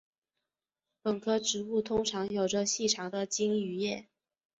[1.03, 4.07] 本科植物通常有着细长的茎与叶。